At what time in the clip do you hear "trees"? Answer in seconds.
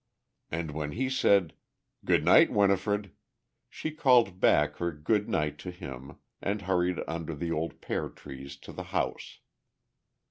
8.09-8.57